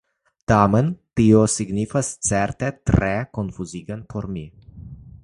Tamen 0.51 0.87
tio 1.19 1.43
estus 1.49 2.09
certe 2.31 2.71
tre 2.91 3.13
konfuziga 3.39 4.03
por 4.15 4.29
mi! 4.39 4.47